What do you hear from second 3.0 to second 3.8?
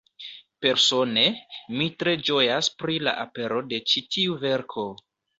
la apero de